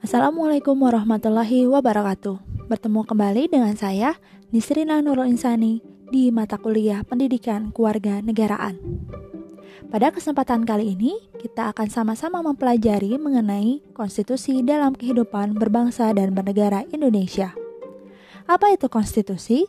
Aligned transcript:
Assalamualaikum 0.00 0.80
warahmatullahi 0.80 1.68
wabarakatuh. 1.68 2.40
Bertemu 2.72 3.04
kembali 3.04 3.52
dengan 3.52 3.76
saya, 3.76 4.16
Nisrina 4.48 4.96
Nurul 5.04 5.28
Insani, 5.28 5.84
di 6.08 6.32
mata 6.32 6.56
kuliah 6.56 7.04
Pendidikan 7.04 7.68
Keluarga 7.68 8.24
Negaraan. 8.24 8.80
Pada 9.92 10.08
kesempatan 10.08 10.64
kali 10.64 10.96
ini, 10.96 11.20
kita 11.36 11.68
akan 11.76 11.92
sama-sama 11.92 12.40
mempelajari 12.40 13.20
mengenai 13.20 13.84
konstitusi 13.92 14.64
dalam 14.64 14.96
kehidupan 14.96 15.60
berbangsa 15.60 16.08
dan 16.16 16.32
bernegara 16.32 16.88
Indonesia. 16.96 17.52
Apa 18.48 18.72
itu 18.72 18.88
konstitusi? 18.88 19.68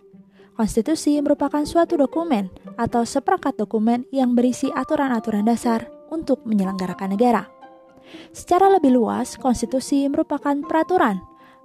Konstitusi 0.55 1.20
merupakan 1.20 1.68
suatu 1.68 2.00
dokumen 2.00 2.48
atau 2.79 3.04
seperangkat 3.04 3.59
dokumen 3.59 4.07
yang 4.16 4.32
berisi 4.32 4.71
aturan-aturan 4.71 5.43
dasar 5.43 5.91
untuk 6.07 6.48
menyelenggarakan 6.48 7.20
negara. 7.20 7.61
Secara 8.32 8.71
lebih 8.71 8.96
luas, 8.96 9.36
konstitusi 9.36 10.07
merupakan 10.07 10.56
peraturan, 10.65 11.20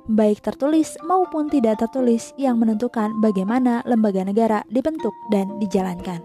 baik 0.06 0.42
tertulis 0.42 0.95
maupun 1.02 1.50
tidak 1.50 1.82
tertulis, 1.82 2.30
yang 2.38 2.59
menentukan 2.62 3.14
bagaimana 3.19 3.82
lembaga 3.86 4.22
negara 4.22 4.62
dibentuk 4.70 5.14
dan 5.30 5.59
dijalankan. 5.59 6.22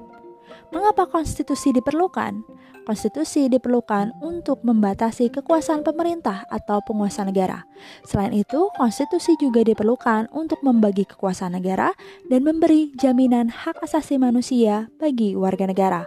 Mengapa 0.71 1.03
konstitusi 1.09 1.75
diperlukan? 1.75 2.47
Konstitusi 2.81 3.45
diperlukan 3.45 4.17
untuk 4.25 4.66
membatasi 4.66 5.30
kekuasaan 5.30 5.85
pemerintah 5.85 6.49
atau 6.49 6.81
penguasa 6.81 7.22
negara. 7.22 7.67
Selain 8.02 8.33
itu, 8.33 8.73
konstitusi 8.73 9.38
juga 9.38 9.61
diperlukan 9.61 10.33
untuk 10.33 10.66
membagi 10.66 11.05
kekuasaan 11.05 11.61
negara 11.61 11.94
dan 12.25 12.41
memberi 12.41 12.89
jaminan 12.97 13.53
hak 13.53 13.85
asasi 13.85 14.17
manusia 14.17 14.89
bagi 14.97 15.38
warga 15.38 15.69
negara. 15.69 16.02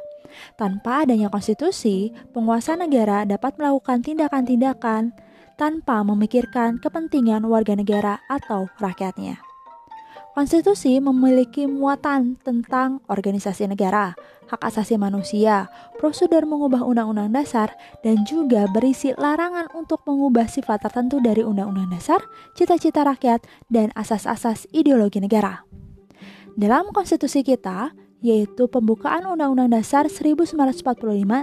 Tanpa 0.59 1.05
adanya 1.07 1.31
konstitusi, 1.31 2.13
penguasa 2.33 2.75
negara 2.75 3.25
dapat 3.25 3.57
melakukan 3.57 4.03
tindakan-tindakan 4.03 5.15
tanpa 5.55 6.03
memikirkan 6.03 6.83
kepentingan 6.83 7.47
warga 7.47 7.79
negara 7.79 8.23
atau 8.27 8.67
rakyatnya. 8.83 9.39
Konstitusi 10.35 10.99
memiliki 10.99 11.71
muatan 11.71 12.35
tentang 12.43 12.99
organisasi 13.07 13.71
negara, 13.71 14.19
hak 14.51 14.67
asasi 14.67 14.99
manusia, 14.99 15.71
prosedur 15.95 16.43
mengubah 16.43 16.83
undang-undang 16.83 17.31
dasar, 17.31 17.71
dan 18.03 18.27
juga 18.27 18.67
berisi 18.67 19.15
larangan 19.15 19.71
untuk 19.79 20.03
mengubah 20.03 20.51
sifat 20.51 20.83
tertentu 20.91 21.23
dari 21.23 21.47
undang-undang 21.47 21.87
dasar, 21.87 22.19
cita-cita 22.59 23.07
rakyat, 23.07 23.47
dan 23.71 23.95
asas-asas 23.95 24.67
ideologi 24.75 25.23
negara. 25.23 25.63
Dalam 26.59 26.91
konstitusi 26.91 27.47
kita, 27.47 27.95
yaitu 28.25 28.65
pembukaan 28.73 29.29
Undang-Undang 29.29 29.77
Dasar 29.77 30.09
1945 30.09 30.57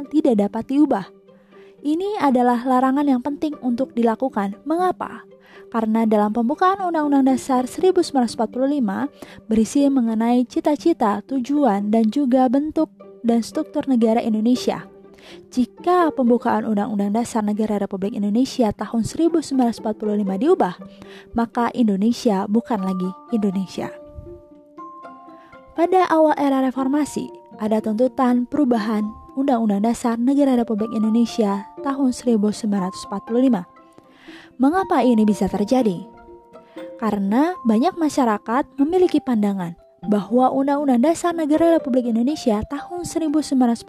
tidak 0.09 0.35
dapat 0.41 0.63
diubah. 0.65 1.05
Ini 1.85 2.17
adalah 2.17 2.65
larangan 2.65 3.05
yang 3.05 3.21
penting 3.21 3.53
untuk 3.61 3.93
dilakukan. 3.93 4.57
Mengapa? 4.65 5.21
Karena 5.69 6.09
dalam 6.09 6.33
pembukaan 6.33 6.81
Undang-Undang 6.81 7.37
Dasar 7.37 7.69
1945 7.69 8.49
berisi 9.45 9.85
mengenai 9.87 10.41
cita-cita, 10.49 11.21
tujuan, 11.29 11.93
dan 11.93 12.09
juga 12.09 12.49
bentuk 12.49 12.89
dan 13.21 13.45
struktur 13.45 13.85
negara 13.85 14.17
Indonesia. 14.17 14.89
Jika 15.53 16.09
pembukaan 16.17 16.65
Undang-Undang 16.65 17.13
Dasar 17.13 17.45
Negara 17.45 17.77
Republik 17.77 18.17
Indonesia 18.17 18.73
tahun 18.73 19.05
1945 19.05 19.93
diubah, 20.41 20.75
maka 21.37 21.69
Indonesia 21.77 22.49
bukan 22.49 22.81
lagi 22.81 23.09
Indonesia. 23.29 24.00
Pada 25.71 26.03
awal 26.11 26.35
era 26.35 26.59
reformasi, 26.59 27.31
ada 27.55 27.79
tuntutan 27.79 28.43
perubahan 28.43 29.07
Undang-Undang 29.39 29.87
Dasar 29.87 30.19
Negara 30.19 30.59
Republik 30.59 30.91
Indonesia 30.91 31.63
tahun 31.79 32.11
1945. 32.11 33.07
Mengapa 34.59 34.99
ini 34.99 35.23
bisa 35.23 35.47
terjadi? 35.47 36.03
Karena 36.99 37.55
banyak 37.63 37.95
masyarakat 37.95 38.67
memiliki 38.83 39.23
pandangan 39.23 39.79
bahwa 40.11 40.51
Undang-Undang 40.51 41.07
Dasar 41.07 41.31
Negara 41.31 41.79
Republik 41.79 42.03
Indonesia 42.03 42.59
tahun 42.67 43.07
1945 43.07 43.87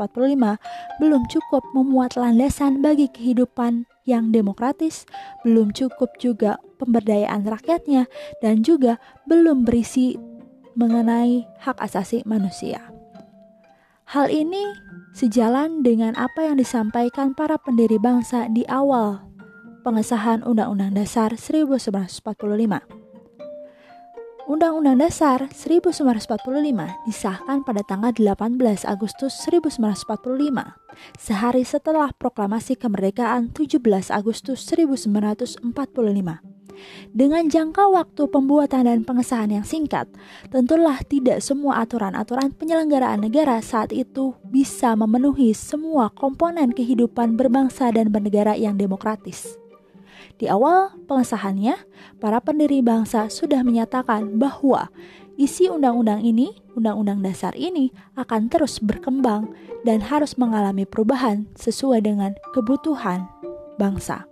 belum 1.02 1.22
cukup 1.26 1.62
memuat 1.74 2.14
landasan 2.14 2.78
bagi 2.78 3.10
kehidupan 3.10 3.90
yang 4.06 4.30
demokratis, 4.30 5.02
belum 5.42 5.74
cukup 5.74 6.14
juga 6.22 6.62
pemberdayaan 6.78 7.42
rakyatnya, 7.42 8.06
dan 8.38 8.62
juga 8.62 9.02
belum 9.26 9.66
berisi 9.66 10.18
mengenai 10.74 11.44
hak 11.60 11.78
asasi 11.80 12.24
manusia. 12.24 12.92
Hal 14.12 14.28
ini 14.28 14.60
sejalan 15.16 15.80
dengan 15.80 16.12
apa 16.20 16.44
yang 16.44 16.60
disampaikan 16.60 17.32
para 17.32 17.56
pendiri 17.56 17.96
bangsa 17.96 18.48
di 18.52 18.64
awal 18.68 19.24
pengesahan 19.82 20.44
Undang-Undang 20.44 20.94
Dasar 20.94 21.34
1945. 21.34 23.02
Undang-Undang 24.42 24.98
Dasar 25.00 25.48
1945 25.54 26.28
disahkan 27.06 27.62
pada 27.62 27.80
tanggal 27.86 28.12
18 28.12 28.84
Agustus 28.84 29.32
1945, 29.48 30.76
sehari 31.16 31.62
setelah 31.64 32.10
proklamasi 32.12 32.76
kemerdekaan 32.76 33.54
17 33.54 34.10
Agustus 34.10 34.66
1945. 34.66 36.51
Dengan 37.12 37.48
jangka 37.48 37.88
waktu 37.92 38.28
pembuatan 38.28 38.88
dan 38.88 39.04
pengesahan 39.04 39.52
yang 39.52 39.66
singkat, 39.66 40.08
tentulah 40.48 41.00
tidak 41.04 41.44
semua 41.44 41.84
aturan-aturan 41.84 42.54
penyelenggaraan 42.56 43.20
negara 43.22 43.60
saat 43.60 43.92
itu 43.92 44.36
bisa 44.46 44.96
memenuhi 44.96 45.52
semua 45.52 46.08
komponen 46.12 46.72
kehidupan 46.72 47.36
berbangsa 47.36 47.92
dan 47.92 48.08
bernegara 48.08 48.56
yang 48.56 48.76
demokratis. 48.76 49.60
Di 50.42 50.50
awal 50.50 50.90
pengesahannya, 51.06 51.76
para 52.18 52.42
pendiri 52.42 52.82
bangsa 52.82 53.30
sudah 53.30 53.62
menyatakan 53.62 54.42
bahwa 54.42 54.90
isi 55.38 55.70
undang-undang 55.70 56.24
ini, 56.24 56.56
undang-undang 56.74 57.22
dasar 57.22 57.54
ini 57.54 57.94
akan 58.18 58.50
terus 58.50 58.82
berkembang 58.82 59.54
dan 59.86 60.02
harus 60.02 60.34
mengalami 60.34 60.82
perubahan 60.82 61.46
sesuai 61.54 62.02
dengan 62.02 62.34
kebutuhan 62.56 63.28
bangsa. 63.78 64.26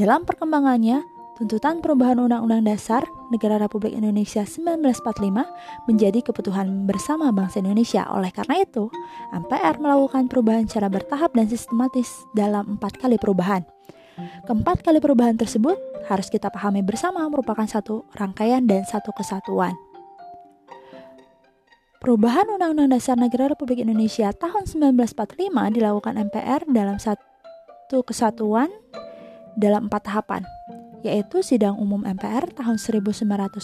Dalam 0.00 0.24
perkembangannya, 0.24 1.04
tuntutan 1.36 1.80
perubahan 1.80 2.20
Undang-Undang 2.20 2.68
Dasar 2.68 3.08
Negara 3.32 3.56
Republik 3.56 3.96
Indonesia 3.96 4.44
1945 4.44 5.88
menjadi 5.88 6.20
kebutuhan 6.20 6.84
bersama 6.84 7.32
bangsa 7.32 7.64
Indonesia. 7.64 8.04
Oleh 8.12 8.28
karena 8.28 8.60
itu, 8.60 8.92
MPR 9.32 9.80
melakukan 9.80 10.28
perubahan 10.28 10.68
secara 10.68 10.92
bertahap 10.92 11.32
dan 11.32 11.48
sistematis 11.48 12.08
dalam 12.36 12.76
empat 12.76 13.00
kali 13.00 13.16
perubahan. 13.16 13.64
Keempat 14.44 14.84
kali 14.84 15.00
perubahan 15.00 15.40
tersebut 15.40 15.80
harus 16.04 16.28
kita 16.28 16.52
pahami 16.52 16.84
bersama 16.84 17.24
merupakan 17.32 17.64
satu 17.64 18.04
rangkaian 18.12 18.60
dan 18.68 18.84
satu 18.84 19.08
kesatuan. 19.16 19.72
Perubahan 22.02 22.50
Undang-Undang 22.50 22.98
Dasar 22.98 23.16
Negara 23.16 23.48
Republik 23.48 23.80
Indonesia 23.80 24.28
tahun 24.34 24.66
1945 24.68 25.48
dilakukan 25.48 26.18
MPR 26.28 26.66
dalam 26.68 26.98
satu 26.98 28.02
kesatuan 28.04 28.68
dalam 29.56 29.88
empat 29.88 30.08
tahapan, 30.08 30.42
yaitu 31.02 31.42
sidang 31.42 31.78
umum 31.78 32.06
MPR 32.06 32.50
tahun 32.54 32.78
1999, 32.78 33.58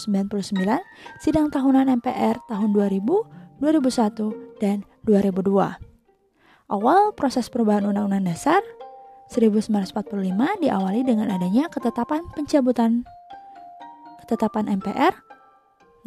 sidang 1.23 1.47
tahunan 1.47 1.87
MPR 1.99 2.39
tahun 2.51 2.69
2000, 2.75 3.03
2001, 3.59 4.59
dan 4.59 4.83
2002. 5.07 5.79
Awal 6.69 7.15
proses 7.17 7.49
perubahan 7.49 7.87
Undang-Undang 7.87 8.29
Dasar 8.29 8.61
1945 9.33 10.61
diawali 10.61 11.01
dengan 11.01 11.33
adanya 11.33 11.65
ketetapan 11.71 12.21
pencabutan 12.37 13.05
ketetapan 14.25 14.77
MPR 14.77 15.28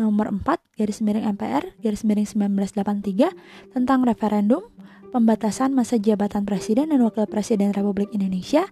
nomor 0.03 0.35
4 0.35 0.43
garis 0.75 0.99
miring 0.99 1.31
MPR 1.39 1.79
garis 1.79 2.03
miring 2.03 2.27
1983 2.27 3.31
tentang 3.71 4.03
referendum 4.03 4.67
pembatasan 5.13 5.77
masa 5.77 6.01
jabatan 6.01 6.49
Presiden 6.49 6.88
dan 6.88 7.05
Wakil 7.05 7.29
Presiden 7.29 7.76
Republik 7.76 8.09
Indonesia, 8.17 8.65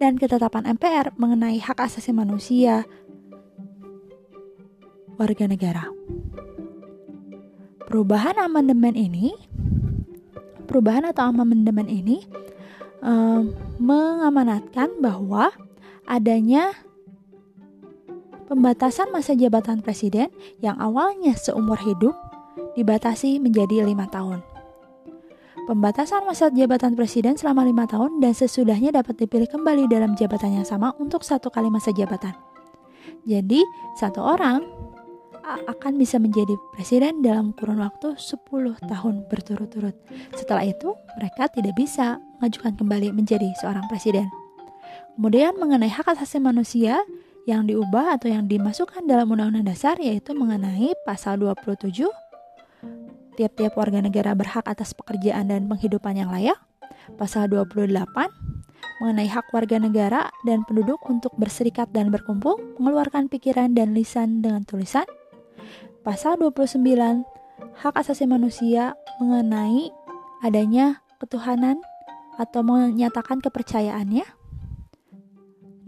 dan 0.00 0.16
ketetapan 0.16 0.64
MPR 0.64 1.12
mengenai 1.20 1.60
hak 1.60 1.76
asasi 1.84 2.16
manusia 2.16 2.88
warga 5.20 5.44
negara. 5.44 5.84
Perubahan 7.84 8.40
amandemen 8.40 8.96
ini, 8.96 9.36
perubahan 10.64 11.12
atau 11.12 11.28
amandemen 11.28 11.92
ini 11.92 12.24
um, 13.04 13.52
mengamanatkan 13.76 14.96
bahwa 15.04 15.52
adanya 16.08 16.72
pembatasan 18.52 19.08
masa 19.08 19.32
jabatan 19.32 19.80
presiden 19.80 20.28
yang 20.60 20.76
awalnya 20.76 21.32
seumur 21.32 21.80
hidup 21.80 22.12
dibatasi 22.76 23.40
menjadi 23.40 23.80
lima 23.80 24.04
tahun. 24.12 24.44
Pembatasan 25.64 26.28
masa 26.28 26.52
jabatan 26.52 26.92
presiden 26.92 27.40
selama 27.40 27.64
lima 27.64 27.88
tahun 27.88 28.20
dan 28.20 28.36
sesudahnya 28.36 28.92
dapat 28.92 29.24
dipilih 29.24 29.48
kembali 29.48 29.88
dalam 29.88 30.12
jabatan 30.20 30.60
yang 30.60 30.68
sama 30.68 30.92
untuk 31.00 31.24
satu 31.24 31.48
kali 31.48 31.72
masa 31.72 31.96
jabatan. 31.96 32.36
Jadi, 33.24 33.64
satu 33.96 34.20
orang 34.20 34.60
akan 35.42 35.96
bisa 35.96 36.20
menjadi 36.20 36.52
presiden 36.76 37.24
dalam 37.24 37.56
kurun 37.56 37.80
waktu 37.80 38.20
10 38.20 38.84
tahun 38.84 39.14
berturut-turut. 39.32 39.96
Setelah 40.36 40.68
itu, 40.68 40.92
mereka 41.16 41.48
tidak 41.48 41.72
bisa 41.72 42.20
mengajukan 42.36 42.76
kembali 42.76 43.16
menjadi 43.16 43.48
seorang 43.64 43.88
presiden. 43.88 44.28
Kemudian 45.16 45.56
mengenai 45.56 45.88
hak 45.88 46.10
asasi 46.10 46.42
manusia 46.42 47.00
yang 47.42 47.66
diubah 47.66 48.18
atau 48.18 48.30
yang 48.30 48.46
dimasukkan 48.46 49.02
dalam 49.06 49.26
Undang-Undang 49.34 49.66
Dasar 49.66 49.98
yaitu 49.98 50.30
mengenai 50.34 50.94
pasal 51.02 51.42
27 51.42 52.06
tiap-tiap 53.34 53.72
warga 53.74 53.98
negara 53.98 54.36
berhak 54.36 54.62
atas 54.68 54.92
pekerjaan 54.94 55.50
dan 55.50 55.66
penghidupan 55.66 56.14
yang 56.14 56.30
layak. 56.30 56.58
Pasal 57.18 57.50
28 57.50 57.90
mengenai 59.02 59.26
hak 59.26 59.50
warga 59.50 59.82
negara 59.82 60.30
dan 60.46 60.62
penduduk 60.62 61.02
untuk 61.10 61.34
berserikat 61.34 61.90
dan 61.90 62.14
berkumpul, 62.14 62.62
mengeluarkan 62.78 63.26
pikiran 63.26 63.74
dan 63.74 63.90
lisan 63.98 64.38
dengan 64.38 64.62
tulisan. 64.62 65.06
Pasal 66.06 66.38
29 66.38 66.78
hak 67.82 67.94
asasi 67.98 68.30
manusia 68.30 68.94
mengenai 69.18 69.90
adanya 70.46 71.02
ketuhanan 71.18 71.82
atau 72.38 72.62
menyatakan 72.62 73.42
kepercayaannya 73.42 74.26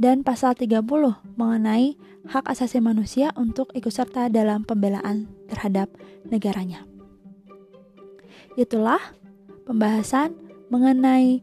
dan 0.00 0.26
pasal 0.26 0.58
30 0.58 0.84
mengenai 1.38 1.94
hak 2.26 2.44
asasi 2.48 2.80
manusia 2.82 3.30
untuk 3.38 3.70
ikut 3.76 3.92
serta 3.92 4.32
dalam 4.32 4.66
pembelaan 4.66 5.30
terhadap 5.46 5.92
negaranya. 6.26 6.88
Itulah 8.54 9.00
pembahasan 9.66 10.34
mengenai 10.70 11.42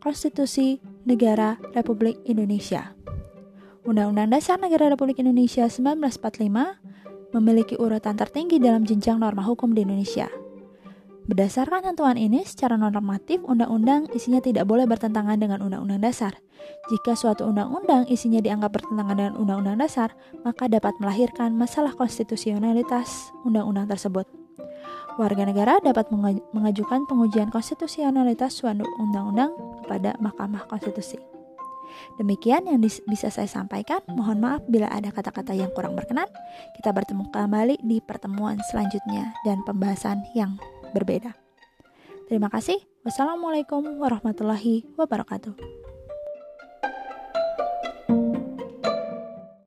Konstitusi 0.00 0.80
Negara 1.08 1.56
Republik 1.72 2.20
Indonesia. 2.28 2.92
Undang-Undang 3.84 4.32
Dasar 4.32 4.56
Negara 4.56 4.88
Republik 4.88 5.20
Indonesia 5.20 5.68
1945 5.68 7.34
memiliki 7.36 7.76
urutan 7.76 8.16
tertinggi 8.16 8.56
dalam 8.56 8.88
jenjang 8.88 9.20
norma 9.20 9.44
hukum 9.44 9.72
di 9.76 9.84
Indonesia– 9.84 10.28
Berdasarkan 11.24 11.80
tentuan 11.80 12.20
ini, 12.20 12.44
secara 12.44 12.76
normatif, 12.76 13.40
undang-undang 13.48 14.12
isinya 14.12 14.44
tidak 14.44 14.68
boleh 14.68 14.84
bertentangan 14.84 15.40
dengan 15.40 15.64
undang-undang 15.64 16.04
dasar. 16.04 16.36
Jika 16.92 17.16
suatu 17.16 17.48
undang-undang 17.48 18.04
isinya 18.12 18.44
dianggap 18.44 18.76
bertentangan 18.76 19.16
dengan 19.16 19.34
undang-undang 19.40 19.80
dasar, 19.80 20.12
maka 20.44 20.68
dapat 20.68 20.92
melahirkan 21.00 21.56
masalah 21.56 21.96
konstitusionalitas 21.96 23.32
undang-undang 23.40 23.88
tersebut. 23.88 24.28
Warga 25.16 25.48
negara 25.48 25.80
dapat 25.80 26.12
mengajukan 26.52 27.08
pengujian 27.08 27.48
konstitusionalitas 27.48 28.60
suatu 28.60 28.84
undang-undang 29.00 29.56
kepada 29.80 30.20
Mahkamah 30.20 30.68
Konstitusi. 30.68 31.16
Demikian 32.18 32.66
yang 32.66 32.82
bisa 32.82 33.30
saya 33.30 33.46
sampaikan. 33.46 34.02
Mohon 34.10 34.38
maaf 34.42 34.60
bila 34.66 34.90
ada 34.90 35.08
kata-kata 35.14 35.54
yang 35.54 35.70
kurang 35.72 35.94
berkenan. 35.94 36.26
Kita 36.76 36.90
bertemu 36.90 37.30
kembali 37.30 37.80
di 37.80 38.02
pertemuan 38.02 38.58
selanjutnya 38.68 39.32
dan 39.46 39.62
pembahasan 39.62 40.26
yang 40.34 40.58
berbeda. 40.94 41.34
Terima 42.30 42.48
kasih. 42.48 42.78
Wassalamualaikum 43.04 44.00
warahmatullahi 44.00 44.86
wabarakatuh. 44.96 45.58